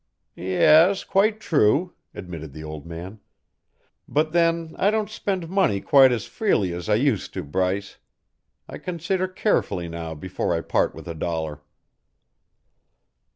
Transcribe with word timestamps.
"Yes, 0.35 1.03
quite 1.03 1.39
true," 1.39 1.93
admitted 2.15 2.53
the 2.53 2.63
old 2.63 2.87
man. 2.87 3.19
"But 4.07 4.31
then, 4.31 4.73
I 4.79 4.89
don't 4.89 5.11
spend 5.11 5.47
money 5.47 5.79
quite 5.79 6.11
as 6.11 6.25
freely 6.25 6.73
as 6.73 6.89
I 6.89 6.95
used 6.95 7.35
to, 7.35 7.43
Bryce. 7.43 7.99
I 8.67 8.79
consider 8.79 9.27
carefully 9.27 9.87
now 9.87 10.15
before 10.15 10.55
I 10.55 10.61
part 10.61 10.95
with 10.95 11.07
a 11.07 11.13
dollar." 11.13 11.61